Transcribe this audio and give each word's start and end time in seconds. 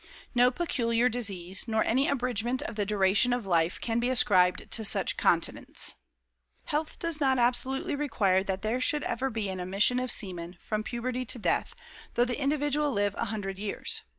No 0.33 0.49
peculiar 0.49 1.09
disease 1.09 1.67
nor 1.67 1.83
any 1.83 2.07
abridgement 2.07 2.63
of 2.63 2.75
the 2.75 2.87
duration 2.87 3.33
of 3.33 3.45
life 3.45 3.79
can 3.79 3.99
be 3.99 4.09
ascribed 4.09 4.71
to 4.71 4.83
such 4.83 5.15
continence. 5.15 5.93
Health 6.65 6.97
does 6.97 7.21
not 7.21 7.37
absolutely 7.37 7.95
require 7.95 8.41
that 8.45 8.63
there 8.63 8.81
should 8.81 9.03
ever 9.03 9.29
be 9.29 9.47
an 9.49 9.59
emission 9.59 9.99
of 9.99 10.09
semen, 10.09 10.57
from 10.59 10.81
puberty 10.81 11.23
to 11.25 11.37
death, 11.37 11.75
though 12.15 12.25
the 12.25 12.41
individual 12.41 12.91
live 12.91 13.13
a 13.13 13.25
hundred 13.25 13.59
years." 13.59 14.01